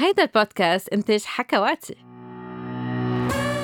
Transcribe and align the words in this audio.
هيدا 0.00 0.22
البودكاست 0.22 0.88
إنتاج 0.88 1.24
حكواتي. 1.24 1.96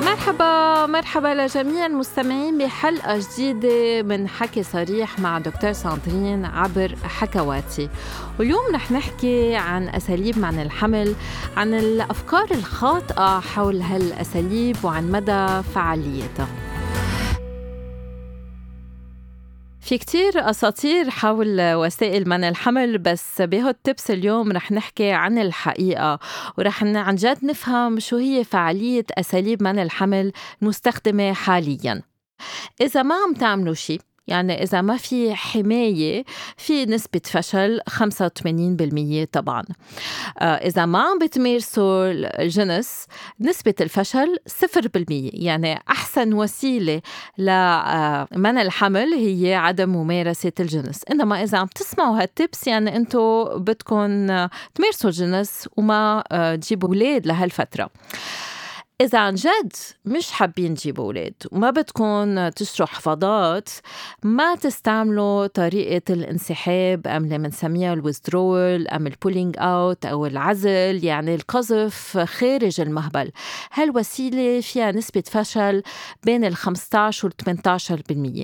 مرحبا 0.02 0.86
مرحبا 0.86 1.34
لجميع 1.34 1.86
المستمعين 1.86 2.58
بحلقة 2.58 3.18
جديدة 3.18 4.02
من 4.02 4.28
حكي 4.28 4.62
صريح 4.62 5.18
مع 5.18 5.38
دكتور 5.38 5.72
ساندرين 5.72 6.44
عبر 6.44 6.96
حكواتي. 7.04 7.88
واليوم 8.38 8.74
رح 8.74 8.92
نحكي 8.92 9.56
عن 9.56 9.88
أساليب 9.88 10.38
معنى 10.38 10.62
الحمل 10.62 11.14
عن 11.56 11.74
الأفكار 11.74 12.50
الخاطئة 12.50 13.40
حول 13.40 13.80
هالأساليب 13.80 14.76
وعن 14.84 15.10
مدى 15.10 15.62
فعاليتها. 15.74 16.63
في 19.84 19.98
كتير 19.98 20.50
أساطير 20.50 21.10
حول 21.10 21.74
وسائل 21.74 22.28
منع 22.28 22.48
الحمل 22.48 22.98
بس 22.98 23.42
بهالتبس 23.42 24.10
اليوم 24.10 24.52
رح 24.52 24.72
نحكي 24.72 25.10
عن 25.10 25.38
الحقيقة. 25.38 26.18
ورح 26.58 26.84
عن 26.84 27.14
جد 27.14 27.44
نفهم 27.44 28.00
شو 28.00 28.16
هي 28.16 28.44
فعالية 28.44 29.04
أساليب 29.10 29.62
منع 29.62 29.82
الحمل 29.82 30.32
المستخدمة 30.62 31.32
حالياً. 31.32 32.02
إذا 32.80 33.02
ما 33.02 33.14
عم 33.14 33.34
تعملوا 33.34 33.74
شي 33.74 33.98
يعني 34.26 34.62
إذا 34.62 34.80
ما 34.80 34.96
في 34.96 35.34
حماية 35.34 36.24
في 36.56 36.86
نسبة 36.86 37.20
فشل 37.24 37.80
85% 37.90 39.24
طبعا. 39.32 39.62
آه، 40.38 40.44
إذا 40.44 40.86
ما 40.86 40.98
عم 40.98 41.18
بتمارسوا 41.18 42.10
الجنس 42.42 43.06
نسبة 43.40 43.74
الفشل 43.80 44.36
0% 44.46 45.30
يعني 45.34 45.78
أحسن 45.90 46.32
وسيلة 46.32 47.00
لمنع 47.38 48.60
آه، 48.60 48.62
الحمل 48.62 49.14
هي 49.14 49.54
عدم 49.54 49.88
ممارسة 49.88 50.52
الجنس. 50.60 51.00
إنما 51.10 51.42
إذا 51.42 51.58
عم 51.58 51.66
تسمعوا 51.66 52.22
هالتبس 52.22 52.66
يعني 52.66 52.96
أنتم 52.96 53.44
بدكم 53.58 54.26
تمارسوا 54.74 55.10
الجنس 55.10 55.68
وما 55.76 56.24
آه، 56.32 56.56
تجيبوا 56.56 56.88
أولاد 56.88 57.26
لهالفترة. 57.26 57.90
إذا 59.04 59.18
عن 59.18 59.34
جد 59.34 59.72
مش 60.04 60.30
حابين 60.30 60.74
تجيبوا 60.74 61.04
أولاد 61.04 61.34
وما 61.52 61.70
بدكم 61.70 62.48
تشتروا 62.48 62.88
حفاضات 62.88 63.68
ما 64.22 64.54
تستعملوا 64.54 65.46
طريقة 65.46 66.12
الانسحاب 66.12 67.06
أم 67.06 67.24
اللي 67.24 67.38
بنسميها 67.38 67.92
ال 67.92 68.01
withdrawal 68.01 68.88
أم 68.88 69.06
ال 69.06 69.12
pulling 69.12 69.56
out 69.58 70.06
أو 70.06 70.26
العزل 70.26 71.04
يعني 71.04 71.34
القذف 71.34 72.18
خارج 72.18 72.80
المهبل 72.80 73.30
هالوسيلة 73.72 74.60
فيها 74.60 74.92
نسبة 74.92 75.22
فشل 75.26 75.82
بين 76.22 76.44
ال 76.44 76.56
15 76.56 77.30
وال 77.48 77.58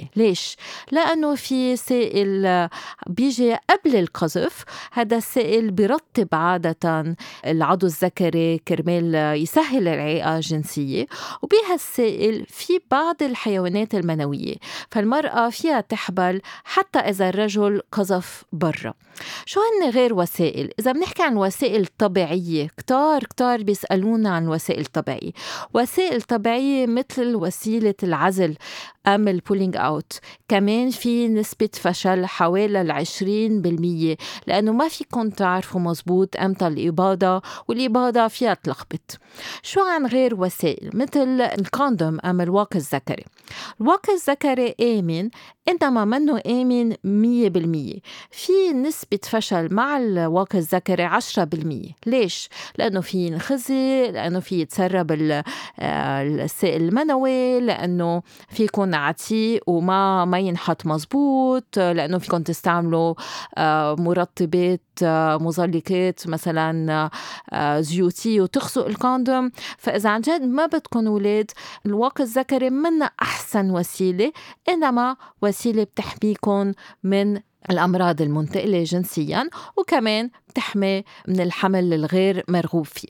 18% 0.03 0.07
ليش؟ 0.17 0.57
لأنه 0.91 1.35
في 1.35 1.77
سائل 1.77 2.69
بيجي 3.07 3.55
قبل 3.55 3.97
القذف 3.97 4.65
هذا 4.93 5.17
السائل 5.17 5.71
بيرطب 5.71 6.29
عادة 6.33 7.17
العضو 7.47 7.87
الذكري 7.87 8.59
كرمال 8.59 9.15
يسهل 9.43 9.89
العلاقة 9.89 10.41
الجنسية 10.53 11.07
وبهالسائل 11.43 12.47
في 12.49 12.81
بعض 12.91 13.23
الحيوانات 13.23 13.95
المنوية 13.95 14.55
فالمرأة 14.91 15.51
فيها 15.51 15.81
تحبل 15.81 16.41
حتى 16.65 16.99
إذا 16.99 17.29
الرجل 17.29 17.83
قذف 17.93 18.45
برا. 18.53 18.95
شو 19.47 19.61
هن 19.61 19.91
غير 19.91 20.15
وسائل؟ 20.15 20.71
إذا 20.79 20.93
بنحكي 20.93 21.23
عن 21.23 21.37
وسائل 21.37 21.87
طبيعية 21.99 22.69
كتار 22.77 23.25
كتار 23.25 23.63
بيسألونا 23.63 24.31
عن 24.31 24.49
وسائل 24.49 24.87
طبيعية. 24.87 25.33
وسائل 25.75 26.23
طبيعية 26.23 26.87
مثل 26.87 27.35
وسيلة 27.35 27.95
العزل. 28.03 28.57
أم 29.07 29.29
ال 29.29 29.35
pulling 29.35 29.77
out 29.77 30.13
كمان 30.49 30.91
في 30.91 31.29
نسبة 31.29 31.69
فشل 31.75 32.27
حوالي 32.27 32.81
العشرين 32.81 33.63
بالمية 33.63 34.17
لأنه 34.47 34.73
ما 34.73 34.89
فيكم 34.89 35.31
تعرفوا 35.31 35.81
مزبوط 35.81 36.37
أمتى 36.37 36.67
الإباضة 36.67 37.43
والإباضة 37.69 38.29
فيها 38.29 38.55
تلخبط. 38.55 39.19
شو 39.63 39.81
عن 39.81 40.07
غير 40.07 40.35
وسائل؟ 40.41 40.91
مثل 40.95 41.41
ال 41.41 41.52
condom 41.52 42.19
أم 42.25 42.41
الواقي 42.41 42.77
الذكري. 42.77 43.25
الواقي 43.81 44.13
الذكري 44.13 44.75
آمن 44.81 45.31
إنما 45.69 46.05
منه 46.05 46.41
آمن 46.47 46.95
مية 47.05 47.49
بالمية. 47.49 47.99
في 48.31 48.73
نسبة 48.73 49.19
فشل 49.23 49.75
مع 49.75 49.97
الواقي 49.97 50.59
الذكري 50.59 51.03
عشرة 51.03 51.45
بالمية. 51.45 51.91
ليش؟ 52.07 52.49
لأنه 52.79 53.01
في 53.01 53.27
ينخزق 53.27 54.11
لأنه 54.11 54.41
في 54.41 54.61
يتسرب 54.61 55.13
آه، 55.13 56.23
السائل 56.23 56.83
المنوي 56.83 57.61
لأنه 57.61 58.23
فيكم 58.49 58.90
يكون 58.91 58.95
عتيق 58.95 59.63
وما 59.69 60.25
ما 60.25 60.39
ينحط 60.39 60.87
مزبوط 60.87 61.79
لأنه 61.79 62.19
فيكم 62.19 62.43
تستعملوا 62.43 63.15
آه، 63.57 63.95
مرطبات 63.99 64.83
آه، 65.03 65.37
مزلقات 65.37 66.29
مثلا 66.29 67.11
آه، 67.53 67.81
زيوتي 67.81 68.41
وتخسوا 68.41 68.87
الكوندوم. 68.87 69.51
فإذا 69.79 70.11
عن 70.11 70.21
جد 70.21 70.43
ما 70.43 70.67
بدكم 70.67 71.07
أولاد 71.07 71.51
الواقي 71.87 72.25
الذكري 72.25 72.71
منا 72.71 73.11
أحسن 73.23 73.71
وسيلة 73.71 74.33
إنما 74.69 75.17
وسيلة 75.43 75.85
بتحميكم 75.85 76.73
من 77.05 77.41
الأمراض 77.71 78.23
المنتقلة 78.23 78.85
جنسيا 78.85 79.51
وكمان 79.77 80.31
بتحمي 80.51 81.05
من 81.29 81.41
الحمل 81.41 81.95
الغير 81.95 82.45
مرغوب 82.49 82.87
فيه 82.87 83.09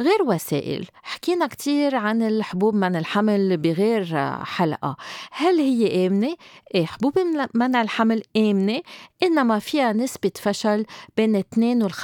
غير 0.00 0.22
وسائل 0.26 0.86
حكينا 1.02 1.46
كتير 1.46 1.96
عن 1.96 2.22
الحبوب 2.22 2.74
منع 2.74 2.98
الحمل 2.98 3.56
بغير 3.56 4.04
حلقة 4.44 4.96
هل 5.32 5.58
هي 5.58 6.06
آمنة؟ 6.06 6.36
إيه 6.74 6.86
حبوب 6.86 7.18
منع 7.54 7.82
الحمل 7.82 8.22
آمنة 8.36 8.82
إنما 9.22 9.58
فيها 9.58 9.92
نسبة 9.92 10.30
فشل 10.36 10.84
بين 11.16 11.36
2 11.36 11.82
و 11.82 11.88
5% 11.88 11.98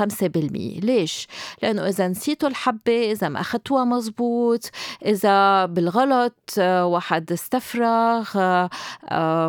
ليش؟ 0.84 1.28
لأنه 1.62 1.88
إذا 1.88 2.08
نسيتوا 2.08 2.48
الحبة 2.48 3.10
إذا 3.12 3.28
ما 3.28 3.40
أخذتوها 3.40 3.84
مزبوط 3.84 4.70
إذا 5.04 5.66
بالغلط 5.66 6.58
واحد 6.58 7.32
استفرغ 7.32 8.38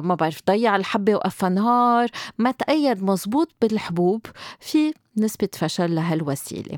ما 0.01 0.15
بعرف 0.19 0.41
ضيع 0.47 0.75
الحبة 0.75 1.15
وقفى 1.15 1.49
نهار 1.49 2.09
ما 2.37 2.51
تأيد 2.51 3.03
مزبوط 3.03 3.51
بالحبوب 3.61 4.25
في 4.59 4.93
نسبة 5.17 5.49
فشل 5.53 5.95
لهالوسيلة. 5.95 6.77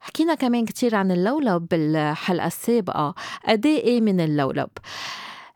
حكينا 0.00 0.34
كمان 0.34 0.64
كتير 0.64 0.94
عن 0.94 1.10
اللولب 1.12 1.68
بالحلقة 1.68 2.46
السابقة. 2.46 3.14
قد 3.48 3.66
إيه 3.66 4.00
من 4.00 4.20
اللولب؟ 4.20 4.70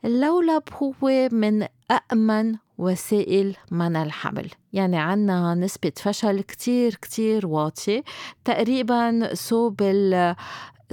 اللولب 0.05 0.63
هو 0.83 1.29
من 1.33 1.67
أأمن 1.91 2.57
وسائل 2.79 3.57
منع 3.71 4.03
الحمل. 4.03 4.51
يعني 4.73 4.99
عنا 4.99 5.55
نسبة 5.55 5.93
فشل 5.97 6.41
كتير 6.41 6.95
كتير 6.95 7.47
واطية. 7.47 8.05
تقريبا 8.45 9.31
صوب 9.35 9.83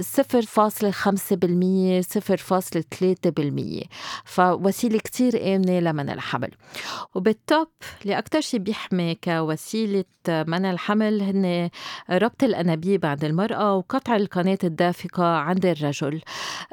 0.5% 0.00 0.04
0.3% 2.02 3.86
فوسيلة 4.24 4.98
كتير 4.98 5.54
آمنة 5.56 5.80
لمنع 5.80 6.12
الحمل. 6.12 6.50
وبالتوب 7.14 7.68
اللي 8.02 8.18
أكتر 8.18 8.40
شي 8.40 8.58
بيحمي 8.58 9.14
كوسيلة 9.14 10.04
منع 10.28 10.70
الحمل 10.70 11.22
هن 11.22 11.70
ربط 12.10 12.44
الأنابيب 12.44 13.06
عند 13.06 13.24
المرأة 13.24 13.76
وقطع 13.76 14.16
القناة 14.16 14.58
الدافقة 14.64 15.24
عند 15.24 15.66
الرجل. 15.66 16.20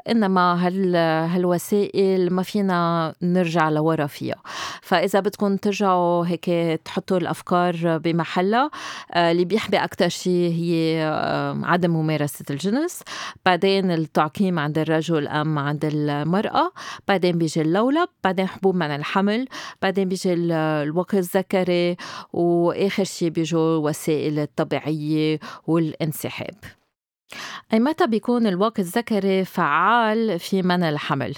إنما 0.08 0.66
هال 0.66 0.96
هالوسائل 0.96 2.32
ما 2.32 2.42
فينا 2.42 3.14
نرجع 3.22 3.68
لورا 3.68 4.06
فيها. 4.06 4.42
فإذا 4.82 5.20
بدكم 5.20 5.56
ترجعوا 5.56 6.26
هيك 6.26 6.44
تحطوا 6.84 7.18
الأفكار 7.18 7.98
بمحلها 7.98 8.70
آه، 9.12 9.30
اللي 9.30 9.44
بيحمي 9.44 9.84
أكتر 9.84 10.08
شي 10.08 10.48
هي 10.48 11.02
آه، 11.04 11.60
عدم 11.64 11.90
ممارسة 11.90 12.44
الجنس. 12.50 13.02
بعدين 13.44 13.90
التعقيم 13.90 14.58
عند 14.58 14.78
الرجل 14.78 15.28
أم 15.28 15.58
عند 15.58 15.84
المرأة 15.84 16.72
بعدين 17.08 17.38
بيجي 17.38 17.60
اللولب 17.60 18.08
بعدين 18.24 18.46
حبوب 18.46 18.74
منع 18.74 18.96
الحمل 18.96 19.48
بعدين 19.82 20.08
بيجي 20.08 20.32
الوقت 20.34 21.14
الذكري 21.14 21.96
وآخر 22.32 23.04
شي 23.04 23.30
بيجوا 23.30 23.78
الوسائل 23.78 24.38
الطبيعية 24.38 25.38
والانسحاب 25.66 26.54
أي 27.72 27.80
متى 27.80 28.06
بيكون 28.06 28.46
الوقت 28.46 28.78
الذكري 28.78 29.44
فعال 29.44 30.38
في 30.38 30.62
منع 30.62 30.88
الحمل؟ 30.88 31.34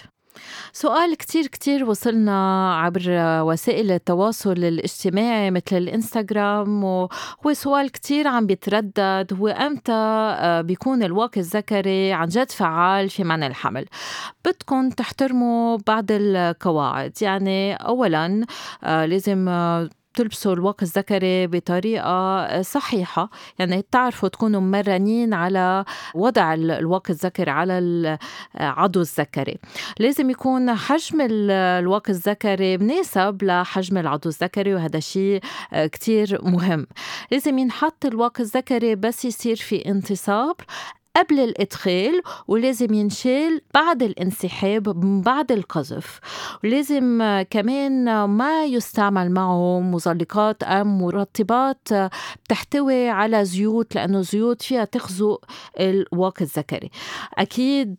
سؤال 0.72 1.16
كتير 1.16 1.46
كتير 1.46 1.84
وصلنا 1.84 2.74
عبر 2.74 3.02
وسائل 3.42 3.90
التواصل 3.92 4.52
الاجتماعي 4.52 5.50
مثل 5.50 5.76
الإنستغرام 5.76 6.84
وهو 6.84 7.52
سؤال 7.52 7.90
كتير 7.90 8.28
عم 8.28 8.46
بيتردد. 8.46 9.34
هو 9.40 9.48
إمتى 9.48 9.92
آه، 9.92 10.60
بيكون 10.60 11.02
الواقي 11.02 11.40
الذكري 11.40 12.12
عن 12.12 12.28
جد 12.28 12.50
فعال 12.50 13.10
في 13.10 13.24
منع 13.24 13.46
الحمل. 13.46 13.86
بدكم 14.44 14.90
تحترموا 14.90 15.78
بعض 15.86 16.06
القواعد. 16.10 17.12
يعني 17.22 17.74
اولا 17.74 18.46
آه، 18.84 19.06
لازم 19.06 19.48
تلبسوا 20.14 20.52
الواقي 20.52 20.82
الذكري 20.82 21.46
بطريقة 21.46 22.62
صحيحة. 22.62 23.30
يعني 23.58 23.84
تعرفوا 23.90 24.28
تكونوا 24.28 24.60
ممرنين 24.60 25.34
على 25.34 25.84
وضع 26.14 26.54
الواقي 26.54 27.10
الذكري 27.10 27.50
على 27.50 27.78
العضو 28.60 29.00
الذكري. 29.00 29.58
لازم 29.98 30.30
يكون 30.30 30.74
حجم 30.74 31.18
الواقي 31.30 32.12
الذكري 32.12 32.78
مناسب 32.78 33.42
لحجم 33.42 33.98
العضو 33.98 34.28
الذكري 34.28 34.74
وهذا 34.74 35.00
شيء 35.00 35.40
كتير 35.72 36.38
مهم. 36.42 36.86
لازم 37.30 37.58
ينحط 37.58 38.06
الواقي 38.06 38.42
الذكري 38.42 38.94
بس 38.94 39.24
يصير 39.24 39.56
في 39.56 39.88
انتصاب 39.88 40.56
قبل 41.16 41.40
الإدخال 41.40 42.22
ولازم 42.48 42.94
ينشال 42.94 43.60
بعد 43.74 44.02
الانسحاب 44.02 44.82
بعد 45.22 45.52
القذف. 45.52 46.20
ولازم 46.64 47.22
كمان 47.50 48.24
ما 48.24 48.64
يستعمل 48.64 49.30
معه 49.30 49.80
مزلقات 49.80 50.62
أو 50.62 50.84
مرطبات 50.84 51.88
بتحتوي 52.44 53.08
على 53.08 53.44
زيوت 53.44 53.94
لأنه 53.94 54.20
زيوت 54.20 54.62
فيها 54.62 54.84
تخزق 54.84 55.44
الواقي 55.80 56.44
الذكري. 56.44 56.90
أكيد 57.38 57.96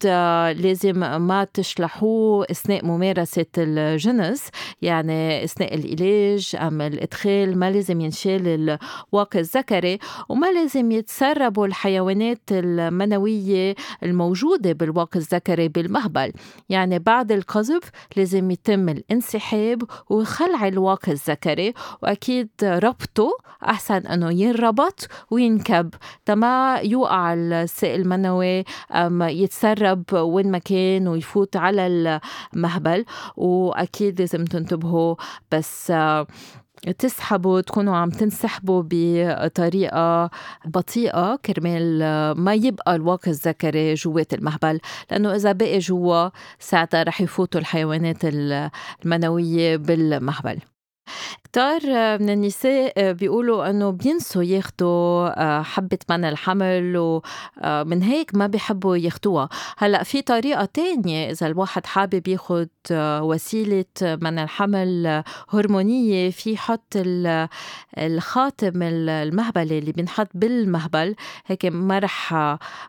لازم 0.58 1.00
ما 1.22 1.48
تشلحوه 1.54 2.46
أثناء 2.52 2.86
ممارسة 2.86 3.46
الجنس 3.58 4.50
يعني 4.82 5.44
أثناء 5.44 5.76
العلاج 5.76 6.56
أم 6.62 6.82
الإدخال 6.82 7.60
ما 7.60 7.72
لازم 7.72 8.02
ينشال 8.02 8.78
الواقي 9.14 9.40
الذكري. 9.40 10.00
وما 10.30 10.52
لازم 10.52 10.92
يتسربوا 10.92 11.68
الحيوانات 11.68 12.40
المنوية 13.06 13.76
الموجودة 14.04 14.72
بالواقي 14.72 15.20
الذكري 15.20 15.68
بالمهبل. 15.68 16.32
يعني 16.70 17.00
بعد 17.00 17.32
القذف 17.32 17.90
لازم 18.16 18.52
يتم 18.52 18.90
الانسحاب 18.90 19.84
وخلع 20.10 20.68
الواقي 20.68 21.12
الذكري 21.12 21.74
وأكيد 22.02 22.50
ربطه 22.64 23.32
أحسن 23.64 23.96
أنه 23.96 24.32
ينربط 24.32 25.08
وينكب. 25.32 25.94
تما 26.26 26.80
يوقع 26.84 27.34
السائل 27.34 28.02
المنوي 28.02 28.64
يتسرب 29.22 30.04
وين 30.14 30.52
ما 30.52 30.58
كان 30.58 31.08
ويفوت 31.08 31.58
على 31.58 31.88
المهبل 32.54 33.06
وأكيد 33.38 34.20
لازم 34.22 34.46
تنتبهوا. 34.46 35.16
بس 35.52 35.94
تسحبوا 37.00 37.62
تكونوا 37.62 37.96
عم 37.96 38.10
تنسحبوا 38.10 38.84
بطريقة 38.86 40.30
بطيئة 40.66 41.36
كرمال 41.36 42.00
ما 42.38 42.54
يبقى 42.54 42.96
الواقي 42.96 43.32
الذكري 43.32 43.94
جوات 43.94 44.34
المهبل. 44.34 44.80
لأنه 45.12 45.36
إذا 45.36 45.52
بقي 45.52 45.80
جوا 45.80 46.30
ساعتها 46.60 47.04
رح 47.04 47.22
يفوتوا 47.22 47.62
الحيوانات 47.62 48.18
المنوية 49.06 49.78
بالمهبل. 49.78 50.60
كتار 51.56 51.82
من 52.20 52.30
النساء 52.30 53.12
بيقولوا 53.12 53.70
إنه 53.70 53.90
بينسوا 53.90 54.44
ياخدوا 54.44 55.30
آه، 55.44 55.62
حبة 55.62 55.98
منع 56.10 56.30
الحمل 56.30 56.98
ومن 56.98 58.04
آه، 58.04 58.06
هيك 58.06 58.36
ما 58.36 58.48
بيحبوا 58.48 58.98
ياخدوها. 58.98 59.50
هلأ 59.78 60.04
في 60.04 60.22
طريقة 60.22 60.66
تانية 60.66 61.32
إذا 61.32 61.48
الواحد 61.48 61.86
حابب 61.86 62.28
ياخد 62.28 62.70
آه، 62.92 63.24
وسيلة 63.24 63.86
منع 64.02 64.44
الحمل 64.44 65.24
هرمونية 65.50 66.30
في 66.30 66.54
يحط 66.54 66.94
الخاتم 67.98 68.84
المهبلة 68.84 69.78
اللي 69.78 69.92
بينحط 69.92 70.28
بالمهبل. 70.34 71.16
هيك 71.46 71.66
ما 71.66 72.00
رح 72.00 72.34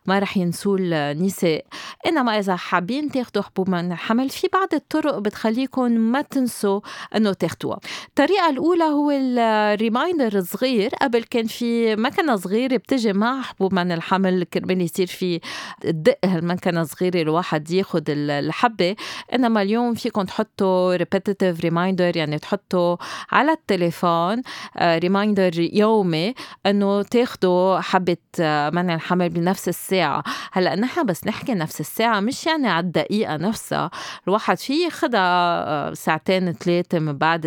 ما 0.06 0.18
رح 0.18 0.36
ينسوه 0.36 0.78
النساء. 0.80 1.64
إنما 2.06 2.38
إذا 2.38 2.56
حابين 2.56 3.10
تاخدوا 3.10 3.42
حبوب 3.42 3.70
منع 3.70 3.94
الحمل 3.94 4.30
في 4.30 4.48
بعض 4.52 4.68
الطرق 4.74 5.18
بتخليكم 5.18 5.90
ما 5.90 6.22
تنسوا 6.22 6.80
إنه 7.16 7.32
تاخدوها. 7.32 7.78
الطريقة 8.08 8.50
الأولى 8.50 8.84
هو 8.84 9.10
الريمايندر 9.10 10.38
الصغير 10.38 10.90
قبل 11.02 11.22
كان 11.22 11.46
في 11.46 11.96
مكنة 11.96 12.36
صغيرة 12.36 12.76
بتجي 12.76 13.12
مع 13.12 13.42
حبوب 13.42 13.74
من 13.74 13.92
الحمل 13.92 14.44
كرمال 14.44 14.80
يصير 14.80 15.06
في 15.06 15.40
الدق 15.84 16.18
هالمكنة 16.24 16.84
صغيرة 16.84 17.22
الواحد 17.22 17.70
ياخد 17.70 18.04
الحبة. 18.08 18.96
إنما 19.34 19.62
اليوم 19.62 19.94
فيكم 19.94 20.22
تحطوا 20.22 20.96
repetitive 20.96 21.60
reminder 21.60 22.16
يعني 22.16 22.38
تحطوا 22.38 22.96
على 23.32 23.52
التليفون 23.52 24.42
reminder 24.82 25.52
آه، 25.56 25.70
يومي 25.72 26.34
إنه 26.66 27.02
تاخدوا 27.02 27.80
حبة 27.80 28.16
آه، 28.40 28.70
منع 28.70 28.94
الحمل 28.94 29.28
بنفس 29.28 29.68
الساعة. 29.68 30.22
هلأ 30.52 30.74
نحن 30.74 31.06
بس 31.06 31.26
نحكي 31.26 31.54
نفس 31.54 31.80
الساعة 31.80 32.20
مش 32.20 32.46
يعني 32.46 32.68
على 32.68 32.86
الدقيقة 32.86 33.36
نفسها. 33.36 33.90
الواحد 34.28 34.58
فيه 34.58 34.84
ياخدها 34.84 35.20
آه، 35.20 35.94
ساعتين 35.94 36.52
ثلاثة 36.52 36.98
من 36.98 37.18
بعد 37.18 37.46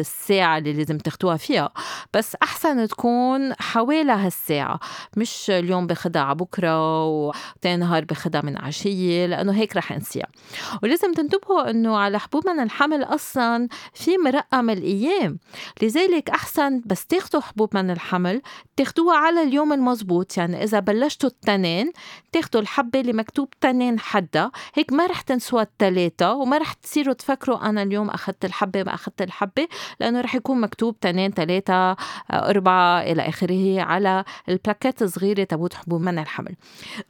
الساعة 0.50 0.58
اللي 0.58 0.74
لازم 0.74 0.98
تاخدوها 0.98 1.38
فيها. 1.38 1.70
بس 2.14 2.36
أحسن 2.44 2.88
تكون 2.88 3.54
حوالي 3.54 4.12
هالساعة 4.12 4.80
مش 5.18 5.50
اليوم 5.50 5.88
باخدها 5.88 6.22
على 6.22 6.36
بكرة 6.36 7.06
وتاني 7.06 7.78
نهار 7.78 8.06
باخدها 8.06 8.42
من 8.42 8.58
عشية 8.58 9.26
لأنه 9.26 9.54
هيك 9.54 9.78
رح 9.78 9.92
انسيها. 9.92 10.28
ولازم 10.84 11.14
تنتبهوا 11.14 11.70
إنه 11.70 11.98
على 11.98 12.20
حبوب 12.20 12.48
من 12.48 12.60
الحمل 12.60 13.04
أصلا 13.04 13.68
في 13.94 14.18
مرقم 14.18 14.70
الأيام. 14.70 15.40
لذلك 15.82 16.30
أحسن 16.30 16.82
بس 16.86 17.06
تاخدوا 17.06 17.42
حبوب 17.42 17.78
من 17.78 17.92
الحمل 17.92 18.42
تاخدوها 18.76 19.18
على 19.18 19.44
اليوم 19.44 19.74
المزبوط. 19.74 20.38
يعني 20.38 20.64
إذا 20.64 20.80
بلشتوا 20.80 21.30
التنين 21.30 21.92
تاخدوا 22.32 22.62
الحبة 22.62 23.00
اللي 23.00 23.14
مكتوب 23.14 23.50
تنين 23.62 24.00
حدا 24.00 24.52
هيك 24.74 24.94
ما 24.94 25.06
رح 25.06 25.22
تنسوا 25.22 25.62
التلاتة 25.62 26.34
وما 26.34 26.58
رح 26.58 26.74
تصيروا 26.74 27.14
تفكروا 27.14 27.70
أنا 27.70 27.84
اليوم 27.84 28.10
أخذت 28.10 28.46
الحبة 28.46 28.84
ما 28.84 28.94
أخذت 28.94 29.22
الحبة 29.22 29.68
لأنه 30.00 30.22
رح 30.22 30.36
يكون 30.40 30.62
مكتوب 30.62 31.00
تنين 31.00 31.34
تلاتة 31.34 31.96
أربعة 32.32 33.02
إلى 33.02 33.22
آخره 33.30 33.82
على 33.82 34.24
البلاكات 34.50 35.02
الصغيرة 35.02 35.44
تبوت 35.44 35.74
حبوب 35.74 36.02
منع 36.02 36.22
الحمل. 36.22 36.56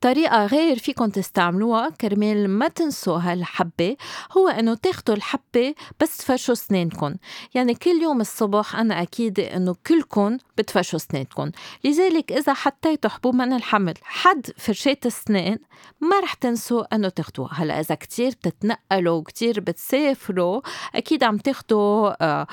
طريقة 0.02 0.46
غير 0.46 0.78
فيكم 0.80 1.10
تستعملوها 1.10 1.90
كرمال 1.90 2.50
ما 2.50 2.68
تنسوا 2.68 3.18
هالحبة 3.18 3.96
هو 4.38 4.48
إنه 4.48 4.76
تاخدوا 4.76 5.16
الحبة 5.16 5.76
بس 6.02 6.18
تفرشوا 6.18 6.56
سنانكم 6.56 7.16
يعني 7.54 7.74
كل 7.76 8.02
يوم 8.02 8.22
الصبح 8.22 8.76
أنا 8.76 9.02
أكيد 9.02 9.40
إنه 9.40 9.76
كلكم 9.88 10.38
بتفرشوا 10.58 11.00
سنانكم 11.00 11.52
لذلك 11.86 12.32
إذا 12.32 12.54
حطيتوا 12.54 13.10
حبوب 13.10 13.36
منع 13.36 13.56
الحمل 13.56 13.94
حد 14.04 14.48
فرشاة 14.58 14.98
السنان 15.06 15.58
ما 16.02 16.20
رح 16.20 16.34
تنسوا 16.34 16.96
إنه 16.96 17.10
تاخدوها. 17.10 17.50
هلأ 17.54 17.80
إذا 17.80 17.96
كتير 17.96 18.32
بتتنقلوا 18.32 19.18
وكتير 19.18 19.60
بتسافروا 19.60 20.62
أكيد 20.96 21.24
عم 21.24 21.38
تاخدوا 21.38 22.14
آه 22.24 22.48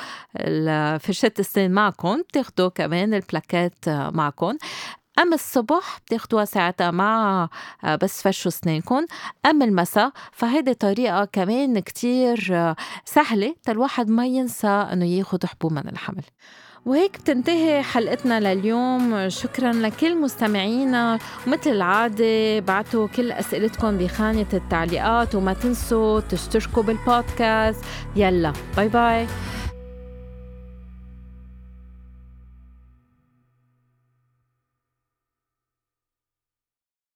فرشاة 1.00 1.32
السنان 1.38 1.70
معكم 1.70 2.22
بتاخدوا 2.22 2.68
كمان 2.68 3.14
البلاكات 3.14 3.88
معكم. 3.88 4.56
أما 5.18 5.34
الصبح 5.34 5.98
بتاخدوها 6.06 6.44
ساعتها 6.44 6.90
مع 6.90 7.48
بس 8.02 8.22
فرشوا 8.22 8.50
سنانكم. 8.50 9.06
أما 9.46 9.64
المساء 9.64 10.12
فهيدي 10.32 10.74
طريقة 10.74 11.24
كمان 11.24 11.78
كتير 11.78 12.54
سهلة 13.04 13.54
الواحد 13.68 14.10
ما 14.10 14.26
ينسى 14.26 14.66
إنه 14.66 15.04
ياخد 15.04 15.46
حبوب 15.46 15.72
من 15.72 15.88
الحمل. 15.88 16.22
وهيك 16.86 17.18
بتنتهي 17.20 17.82
حلقتنا 17.82 18.40
لليوم. 18.40 19.28
شكرا 19.28 19.72
لكل 19.72 20.20
مستمعينا. 20.20 21.18
ومثل 21.46 21.70
العادة 21.70 22.60
بعتوا 22.60 23.06
كل 23.06 23.32
أسئلتكم 23.32 23.98
بخانة 23.98 24.46
التعليقات 24.52 25.34
وما 25.34 25.52
تنسوا 25.52 26.20
تشتركوا 26.20 26.82
بالبودكاست. 26.82 27.84
يلا 28.16 28.52
باي 28.76 28.88
باي. 28.88 29.26